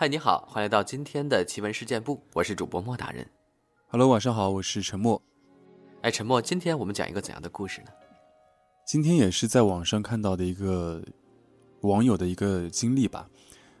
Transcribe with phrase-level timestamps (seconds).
[0.00, 3.28] 嗨，你好，欢迎来到今天的奇闻事件部，我是主播莫大人。
[3.88, 5.20] Hello，晚上好，我是陈默。
[6.02, 7.88] 哎，陈默，今天我们讲一个怎样的故事呢？
[8.86, 11.02] 今天也是在网上看到的一个
[11.80, 13.28] 网友的一个经历吧，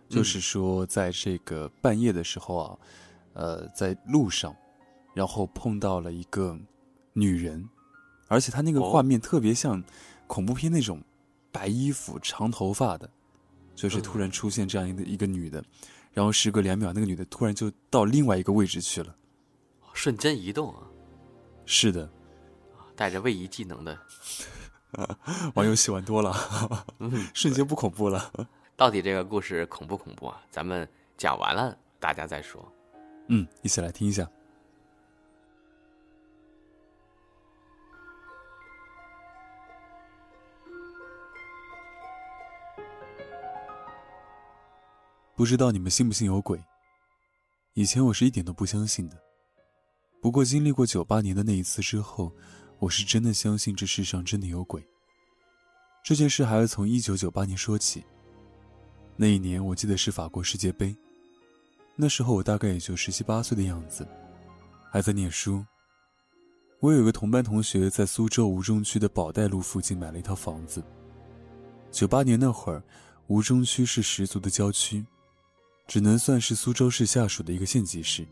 [0.08, 2.78] 就是说在这个半夜的时候啊，
[3.34, 4.52] 呃，在路上，
[5.14, 6.58] 然后碰到了一个
[7.12, 7.64] 女人，
[8.26, 9.80] 而且她那个哦画面特别像
[10.26, 11.00] 恐怖片那种
[11.52, 13.08] 白衣服、长头发的，
[13.76, 15.64] 就是突然出现这样一个一个女的，
[16.12, 19.14] 然后时隔两秒，那个女的突然就到另外一个位置去了。
[19.92, 20.82] 瞬间移动啊，
[21.66, 22.08] 是的，
[22.94, 23.98] 带着位移技能的，
[25.54, 26.34] 玩游戏玩多了，
[26.98, 28.32] 嗯， 瞬间不恐怖了。
[28.76, 30.40] 到底这个故事恐不恐怖啊？
[30.50, 32.64] 咱们讲完了，大家再说。
[33.28, 34.28] 嗯，一起来听一下。
[45.38, 46.60] 不知道你们信不信有鬼？
[47.74, 49.16] 以前我是一点都不相信的，
[50.20, 52.32] 不过经历过九八年的那一次之后，
[52.80, 54.84] 我是真的相信这世上真的有鬼。
[56.02, 58.02] 这件事还要从一九九八年说起。
[59.14, 60.92] 那一年我记得是法国世界杯，
[61.94, 64.04] 那时候我大概也就十七八岁的样子，
[64.90, 65.64] 还在念书。
[66.80, 70.82] 我有个同班同学在苏州吴中区的宝带路附近买了一套房子。
[71.92, 72.82] 九八年那会儿，
[73.28, 75.06] 吴中区是十足的郊区，
[75.88, 78.24] 只能算是苏州市下属的一个县级市。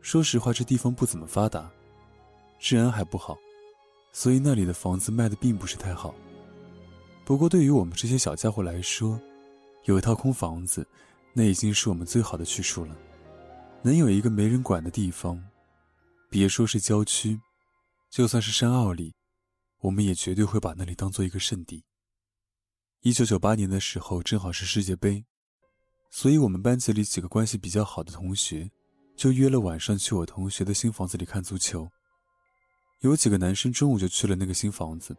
[0.00, 1.68] 说实话，这地方不怎么发达，
[2.60, 3.36] 治安还不好，
[4.12, 6.14] 所以那里的房子卖的并不是太好。
[7.24, 9.20] 不过对于我们这些小家伙来说，
[9.84, 10.86] 有一套空房子，
[11.34, 12.96] 那已经是我们最好的去处了。
[13.82, 15.44] 能有一个没人管的地方，
[16.30, 17.38] 别说是郊区，
[18.10, 19.12] 就算是山坳里，
[19.80, 21.84] 我们也绝对会把那里当做一个圣地。
[23.00, 25.24] 一九九八年的时候，正好是世界杯，
[26.10, 28.70] 所以我们班级里几个关系比较好的同学，
[29.14, 31.88] 就约了晚上去我同学的新房子里看足球。
[33.00, 35.16] 有几个男生中午就去了那个新房子，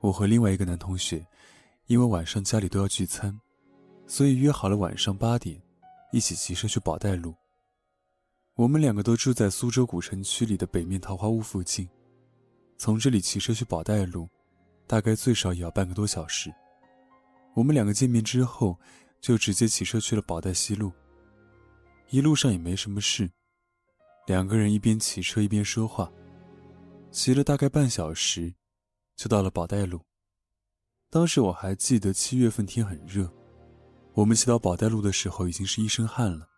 [0.00, 1.26] 我和另外一个男同学，
[1.86, 3.38] 因为晚上家里都要聚餐。
[4.06, 5.62] 所以约好了晚上八点，
[6.12, 7.34] 一起骑车去宝带路。
[8.56, 11.88] 我们两个都住在苏州古城区里的北面桃花坞附近，
[12.76, 14.28] 从这里骑车去宝带路，
[14.86, 16.52] 大概最少也要半个多小时。
[17.54, 18.76] 我们两个见面之后，
[19.20, 20.92] 就直接骑车去了宝带西路。
[22.08, 23.30] 一路上也没什么事，
[24.26, 26.10] 两个人一边骑车一边说话，
[27.10, 28.54] 骑了大概半小时，
[29.16, 30.00] 就到了宝带路。
[31.08, 33.32] 当时我还记得七月份天很热。
[34.14, 36.48] 我们骑到宝带路的时候，已经是一身汗了。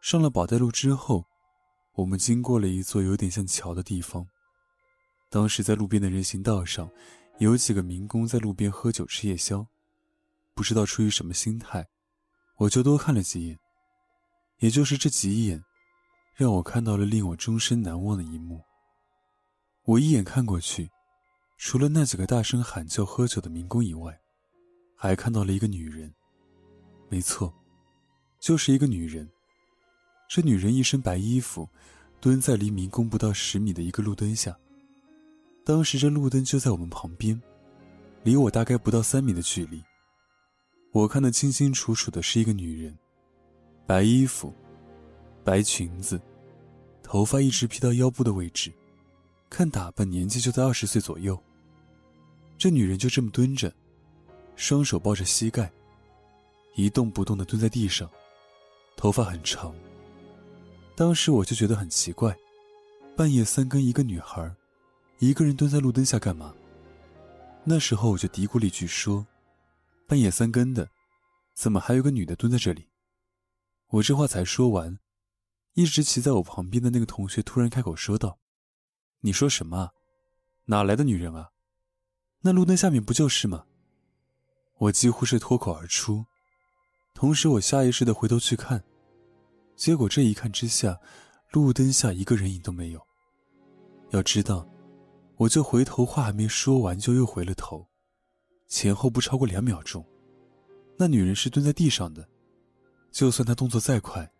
[0.00, 1.24] 上了宝带路之后，
[1.94, 4.26] 我们经过了一座有点像桥的地方。
[5.28, 6.90] 当时在路边的人行道上，
[7.38, 9.66] 有几个民工在路边喝酒吃夜宵，
[10.58, 11.86] 不知道出于什么心态，
[12.56, 13.56] 我就多看了几眼。
[14.58, 15.62] 也就是这几眼，
[16.34, 18.60] 让我看到了令我终身难忘的一幕。
[19.84, 20.90] 我一眼看过去，
[21.58, 24.18] 除了那几个大声喊叫喝酒的民工以外，
[24.96, 26.12] 还看到了一个女人。
[27.08, 27.54] 没错，
[28.40, 29.30] 就是一个女人。
[30.28, 31.68] 这女人一身白衣服，
[32.20, 34.58] 蹲在离民工不到十米的一个路灯下。
[35.64, 37.40] 当时这路灯就在我们旁边，
[38.24, 39.80] 离我大概不到三米的距离。
[40.92, 42.98] 我看得清清楚楚的是一个女人，
[43.86, 44.52] 白衣服，
[45.44, 46.20] 白裙子，
[47.02, 48.72] 头发一直披到腰部的位置，
[49.50, 51.38] 看打扮年纪就在二十岁左右。
[52.56, 53.72] 这女人就这么蹲着，
[54.56, 55.70] 双手抱着膝盖。
[56.74, 58.08] 一动不动的蹲在地上，
[58.96, 59.74] 头发很长。
[60.96, 62.36] 当时我就觉得很奇怪，
[63.16, 64.50] 半夜三更一个女孩，
[65.18, 66.54] 一个人蹲在路灯下干嘛？
[67.62, 69.26] 那时候我就嘀咕了一句说
[70.08, 70.88] ：“半夜三更的，
[71.54, 72.88] 怎么还有个女的蹲在这里？”
[73.88, 74.98] 我这话才说完，
[75.74, 78.38] 一直骑在我旁边的那个同学突然开口说道
[79.20, 79.90] ：“你说什么？
[80.64, 81.50] 哪来的女人啊？
[82.40, 83.66] 那路灯下面不就是吗？”
[84.80, 86.24] 我几乎是脱口而出。
[87.12, 88.82] 同时，我下意识的回头去看，
[89.76, 90.98] 结果这一看之下，
[91.50, 93.06] 路灯下一个人影都没有。
[94.10, 94.66] 要知道，
[95.36, 97.87] 我就回头，话还没说完，就又回了头，
[98.68, 100.04] 前后不超过两秒钟。
[100.96, 102.28] 那女人是蹲在地上的，
[103.10, 104.30] 就算她动作再快，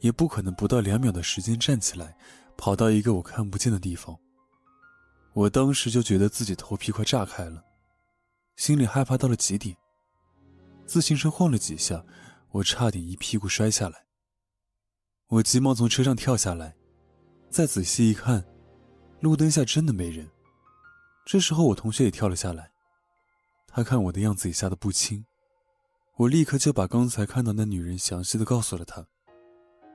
[0.00, 2.16] 也不可能不到两秒的时间站起来，
[2.56, 4.16] 跑到一个我看不见的地方。
[5.32, 7.64] 我当时就觉得自己头皮快炸开了，
[8.56, 9.76] 心里害怕到了极点。
[10.86, 12.04] 自行车晃了几下，
[12.50, 14.06] 我差点一屁股摔下来。
[15.28, 16.76] 我急忙从车上跳下来，
[17.50, 18.46] 再仔细一看，
[19.20, 20.30] 路灯下真的没人。
[21.24, 22.70] 这时候，我同学也跳了下来。
[23.76, 25.26] 他看我的样子也吓得不轻，
[26.16, 29.06] 我立刻就把刚才看到那女人详细的告诉了他。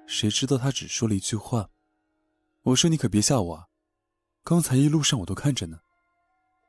[0.06, 1.72] 谁知道他只说了一句话
[2.62, 3.66] ：“我说你可别吓我啊，
[4.44, 5.80] 刚才一路上我都看着呢。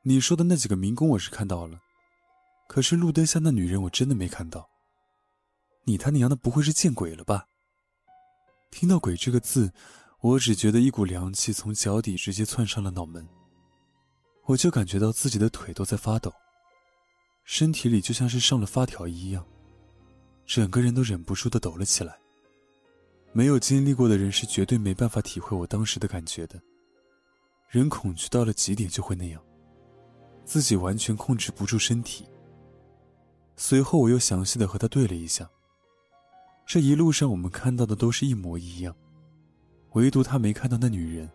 [0.01, 1.81] 你说的那几个民工我是看到了，
[2.67, 4.67] 可是路灯下那女人我真的没看到。
[5.83, 7.45] 你他娘的不会是见鬼了吧？”
[8.73, 9.71] 听到“鬼”这个字，
[10.19, 13.29] 我只觉得一股凉气从脚底直接窜上了脑门，
[14.45, 16.33] 我就感觉到自己的腿都在发抖。
[17.43, 19.45] 身体里就像是上了发条一样，
[20.45, 22.17] 整个人都忍不住的抖了起来。
[23.31, 26.61] 没有经历过的人是绝对没办法体会我当时的感觉的。
[27.69, 29.41] 人恐惧到了极点就会那样，
[30.45, 32.27] 自己完全控制不住身体。
[33.55, 35.49] 随后我又详细的和他对了一下，
[36.65, 38.95] 这一路上我们看到的都是一模一样，
[39.93, 41.29] 唯独他没看到那女人，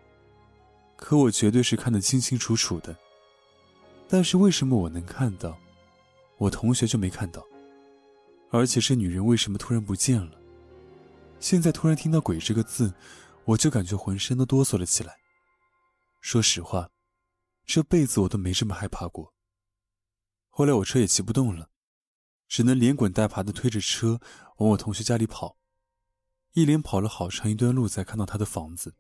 [0.97, 2.97] 可我绝对是看得清清楚楚的。
[4.09, 5.59] 但是为什么我能看到？
[6.39, 7.45] 我同学就没看到，
[8.51, 10.41] 而且这女人为什么突然不见了？
[11.41, 12.93] 现在突然听到“鬼”这个字，
[13.45, 15.17] 我就感觉浑身都哆嗦了起来。
[16.21, 16.91] 说实话，
[17.65, 19.33] 这辈子我都没这么害怕过。
[20.49, 21.71] 后来我车也骑不动了，
[22.49, 24.21] 只能连滚带爬的推着车
[24.57, 25.57] 往我同学家里跑，
[26.55, 28.95] 一连跑了好长一段路才看到他的房子。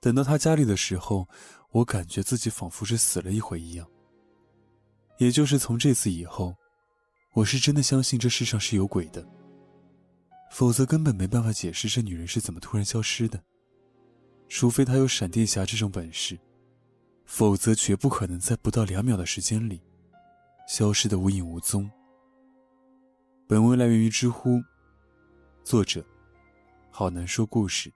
[0.00, 1.28] 等到他家里的时候，
[1.70, 3.88] 我感觉自己仿佛是死了一回一样。
[5.18, 6.54] 也就是从这次以后，
[7.34, 9.26] 我是真的相信这世上是有鬼的。
[10.50, 13.42] 否则根本没办法解释这女人是怎么突然消失的。
[14.48, 16.38] 除非她有闪电侠这种本事，
[17.26, 19.82] 否则绝不可能在不到两秒的时间里，
[20.68, 21.90] 消失的无影无踪。
[23.46, 24.62] 本文来源于知乎，
[25.64, 26.04] 作者：
[26.90, 27.92] 好难说故事。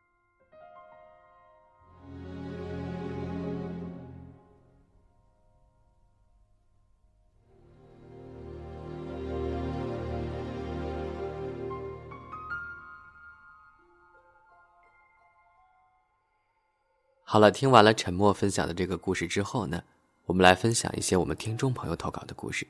[17.33, 19.83] 好了，听完了沉默分享的这个故事之后呢，
[20.27, 22.67] 我们来分享一些我们听众朋友投稿的故事。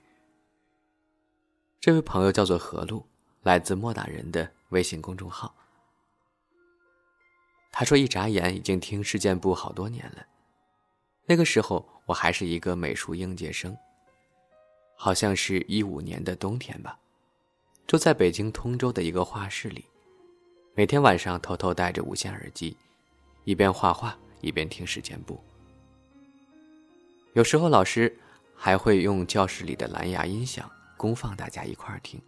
[1.80, 3.04] 这位朋友叫做何路，
[3.42, 5.52] 来自莫大人的微信公众号。
[7.72, 10.24] 他说：“一眨眼已经听事件部好多年了，
[11.26, 13.76] 那个时候我还是一个美术应届生，
[14.94, 16.96] 好像是一五年的冬天吧，
[17.84, 19.86] 住在北京通州的一个画室里，
[20.76, 22.76] 每天晚上偷偷戴着无线耳机，
[23.42, 25.40] 一边画画。”一边听时间部，
[27.32, 28.14] 有时候老师
[28.54, 32.20] 还会用教室里的蓝牙音响公放，大家一块儿听。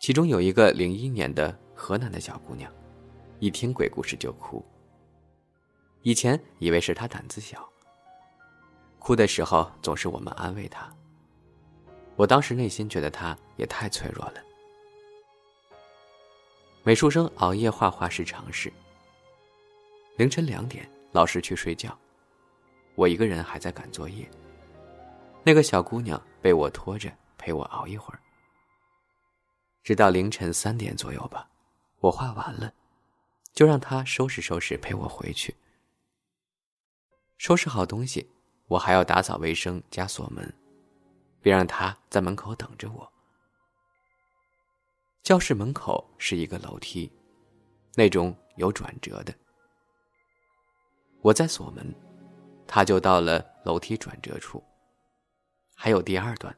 [0.00, 2.72] 其中有一个零一年的河南的小姑娘，
[3.38, 4.64] 一听鬼故事就哭。
[6.02, 7.68] 以前以为是她胆子小，
[8.98, 10.90] 哭的时候总是我们安慰她。
[12.16, 14.42] 我当时内心觉得她也太脆弱了。
[16.82, 18.72] 美术生熬夜画画是常事。
[20.16, 21.96] 凌晨两点，老师去睡觉，
[22.94, 24.26] 我一个人还在赶作业。
[25.44, 28.20] 那个小姑娘被我拖着陪我熬一会儿，
[29.82, 31.46] 直到凌晨三点左右吧。
[32.00, 32.72] 我画完了，
[33.52, 35.54] 就让她收拾收拾陪我回去。
[37.36, 38.26] 收拾好东西，
[38.68, 40.50] 我还要打扫卫生加锁门，
[41.42, 43.12] 别让她在门口等着我。
[45.22, 47.12] 教室门口是一个楼梯，
[47.94, 49.34] 那种有转折的。
[51.26, 51.84] 我在锁门，
[52.68, 54.62] 他就到了楼梯转折处。
[55.74, 56.56] 还有第二段。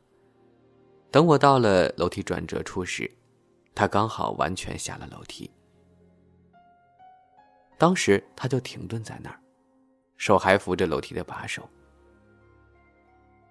[1.10, 3.10] 等我到了楼梯转折处时，
[3.74, 5.50] 他刚好完全下了楼梯。
[7.78, 9.40] 当时他就停顿在那儿，
[10.18, 11.66] 手还扶着楼梯的把手。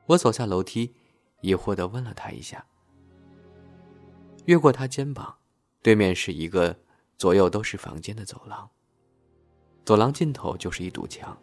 [0.05, 0.93] 我走下楼梯，
[1.41, 2.63] 疑惑的问了他一下。
[4.45, 5.35] 越过他肩膀，
[5.81, 6.77] 对面是一个
[7.17, 8.69] 左右都是房间的走廊。
[9.87, 11.41] 走廊尽头就是一堵墙。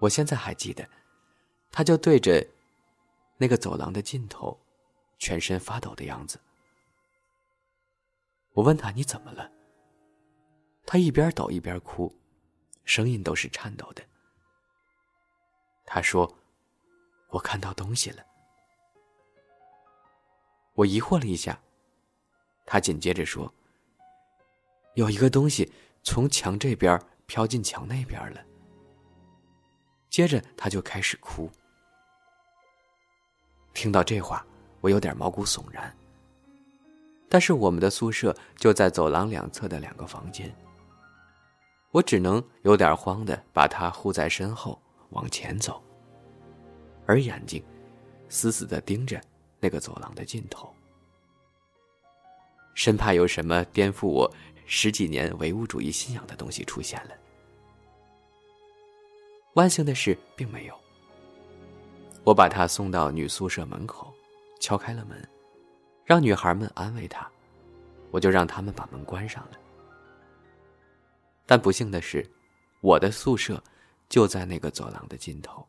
[0.00, 0.88] 我现在还记得，
[1.70, 2.42] 他就对着
[3.36, 4.58] 那个走廊的尽头，
[5.18, 6.40] 全身发抖的样子。
[8.54, 9.52] 我问他：“你怎么了？”
[10.86, 12.10] 他一边抖一边哭，
[12.86, 14.02] 声音都是颤抖的。
[15.84, 16.34] 他说
[17.28, 18.24] ：“我看到东西了。”
[20.72, 21.60] 我疑惑了一下，
[22.64, 23.52] 他紧接着说
[24.96, 25.70] ：“有一个东西。”
[26.04, 28.40] 从墙这边飘进墙那边了。
[30.10, 31.50] 接着他就开始哭。
[33.72, 34.46] 听到这话，
[34.80, 35.92] 我有点毛骨悚然。
[37.28, 40.54] 但是我们的宿舍就在走廊两侧的两个房间，
[41.90, 44.80] 我只能有点慌的把他护在身后
[45.10, 45.82] 往前走，
[47.06, 47.64] 而眼睛
[48.28, 49.20] 死死的盯着
[49.58, 50.72] 那个走廊的尽头，
[52.74, 54.32] 生怕有什么颠覆我
[54.66, 57.14] 十几年唯物主义信仰的东西出现了。
[59.54, 60.74] 万幸的是，并没有。
[62.24, 64.12] 我把她送到女宿舍门口，
[64.60, 65.28] 敲开了门，
[66.04, 67.30] 让女孩们安慰她，
[68.10, 69.58] 我就让他们把门关上了。
[71.46, 72.28] 但不幸的是，
[72.80, 73.62] 我的宿舍
[74.08, 75.66] 就在那个走廊的尽头。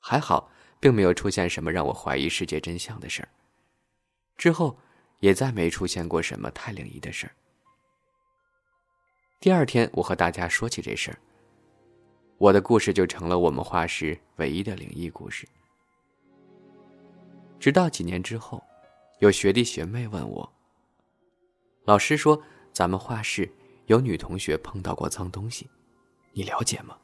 [0.00, 0.50] 还好，
[0.80, 3.28] 并没有出现什么让我怀疑世界真相的事儿。
[4.36, 4.78] 之后，
[5.20, 7.32] 也再没出现过什么太灵异的事儿。
[9.40, 11.18] 第二天，我和大家说起这事儿，
[12.38, 15.46] 我的故事就成了我们画室唯一的灵异故事。
[17.60, 18.62] 直到几年之后，
[19.18, 20.52] 有学弟学妹问我
[21.84, 22.40] ：“老师说
[22.72, 23.50] 咱们画室
[23.86, 25.68] 有女同学碰到过脏东西，
[26.32, 26.96] 你了解吗？”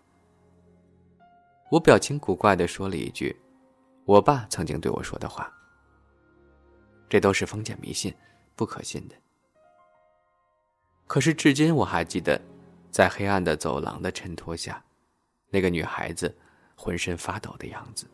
[1.71, 3.35] 我表情古怪的说了一句
[4.07, 5.53] ：“我爸曾经对我说的话。”
[7.15, 8.13] 这都是封建迷信，
[8.57, 9.15] 不可信的。
[11.07, 12.43] 可是至今我还记得，
[12.91, 14.85] 在黑暗的走廊的衬托下，
[15.49, 16.37] 那个女孩子
[16.75, 18.11] 浑身发抖的样子。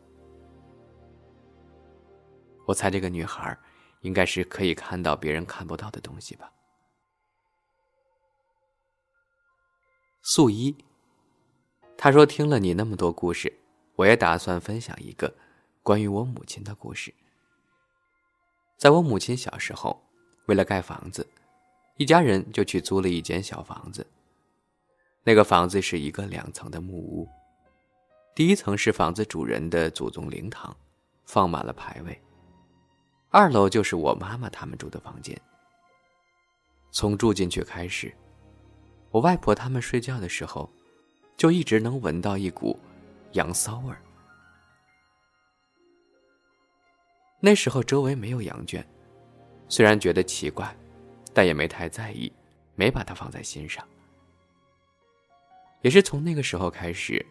[2.67, 3.59] 我猜这个女孩
[4.03, 6.53] 应该是可以看到别人看不到的东西吧。
[10.21, 10.77] 素一。
[11.97, 13.51] 他说：“听了你那么多故事，
[13.95, 15.35] 我也打算分享一个
[15.83, 17.15] 关于我母亲的故事。
[18.81, 20.03] 在我母亲小时候，
[20.47, 21.29] 为了盖房子，
[21.99, 24.07] 一家人就去租了一间小房子。
[25.23, 27.29] 那个房子是一个两层的木屋，
[28.35, 30.75] 第一层是房子主人的祖宗灵堂，
[31.27, 32.15] 放满了牌位；
[33.29, 35.39] 二楼就是我妈妈他们住的房间。
[36.91, 38.11] 从住进去开始，
[39.11, 40.67] 我外婆他们睡觉的时候。”
[41.37, 42.79] 就一直能闻到一股
[43.33, 44.03] 羊骚味儿。
[47.41, 48.87] 那时候周围没有羊圈，
[49.69, 50.77] 虽然觉得奇怪，
[51.33, 52.31] 但也没太在意，
[52.75, 53.83] 没把它放在心上。
[55.81, 57.25] 也是从那个时候开始，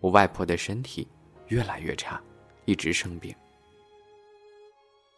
[0.00, 1.06] 我外婆的身体
[1.48, 2.18] 越来越差，
[2.64, 3.34] 一直生病。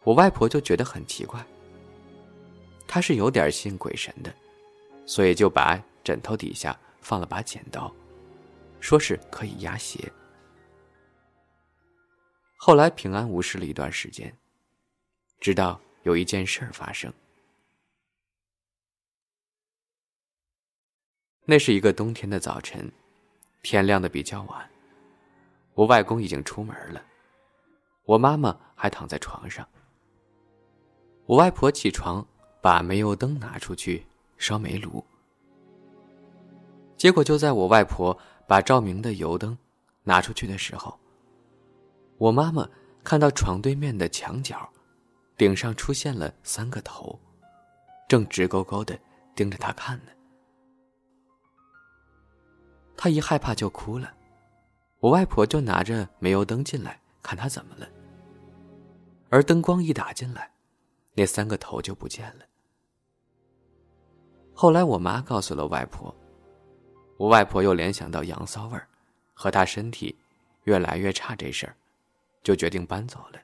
[0.02, 1.40] 我外婆就觉得很奇怪，
[2.88, 4.34] 她是有点信鬼神的，
[5.06, 7.92] 所以就把枕头底下放了把剪刀。
[8.80, 10.12] 说是可以压邪。
[12.56, 14.36] 后来平安无事了一段时间，
[15.38, 17.12] 直到有一件事儿发生。
[21.44, 22.90] 那是一个冬天的早晨，
[23.62, 24.68] 天亮的比较晚，
[25.74, 27.04] 我外公已经出门了，
[28.04, 29.68] 我妈妈还躺在床上。
[31.26, 32.26] 我外婆起床，
[32.60, 34.04] 把煤油灯拿出去
[34.38, 35.04] 烧煤炉，
[36.96, 38.18] 结果就在我外婆。
[38.48, 39.58] 把照明的油灯
[40.04, 40.96] 拿出去的时候，
[42.18, 42.68] 我妈妈
[43.04, 44.68] 看到床对面的墙角，
[45.36, 47.18] 顶上出现了三个头，
[48.08, 48.98] 正直勾勾的
[49.34, 50.12] 盯着她看呢。
[52.96, 54.14] 她一害怕就哭了，
[55.00, 57.86] 我外婆就拿着煤油灯进来看她怎么了。
[59.28, 60.50] 而灯光一打进来，
[61.12, 62.44] 那三个头就不见了。
[64.54, 66.14] 后来我妈告诉了外婆。
[67.18, 68.86] 我外婆又联想到羊骚味儿，
[69.34, 70.14] 和她身体
[70.64, 71.74] 越来越差这事儿，
[72.46, 73.40] 就决定搬走了。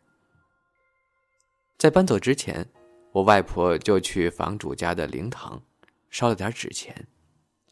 [1.77, 2.65] 在搬走之前，
[3.11, 5.61] 我外婆就去房主家的灵堂，
[6.09, 7.09] 烧了点纸钱，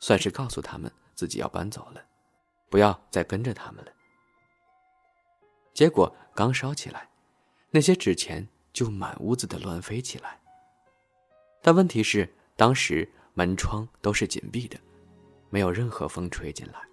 [0.00, 2.02] 算是告诉他们自己要搬走了，
[2.68, 3.92] 不要再跟着他们了。
[5.72, 7.08] 结果刚烧起来，
[7.70, 10.36] 那些纸钱就满屋子的乱飞起来。
[11.62, 14.76] 但问题是，当时门窗都是紧闭的。
[15.48, 16.89] 没有任何风吹进来。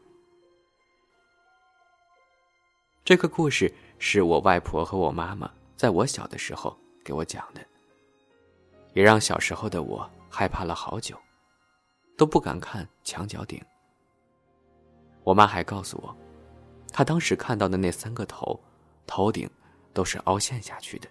[3.07, 7.61] 这个故事是我外婆和我妈妈在我小的时候给我讲的，
[8.91, 11.17] 也让小时候的我害怕了好久，
[12.17, 13.63] 都不敢看墙角顶。
[15.23, 16.13] 我妈还告诉我，
[16.91, 18.59] 她当时看到的那三个头，
[19.05, 19.49] 头顶
[19.93, 21.07] 都是凹陷下去的。